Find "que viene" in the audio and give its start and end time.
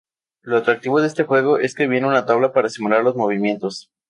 1.75-2.07